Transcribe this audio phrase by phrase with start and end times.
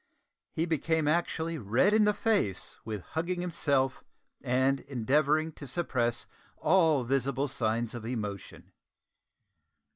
[0.51, 4.03] He became actually red in the face with hugging himself
[4.41, 6.25] and endeavouring to suppress
[6.57, 8.71] all visible signs of emotion.